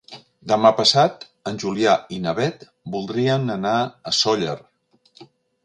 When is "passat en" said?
0.79-1.59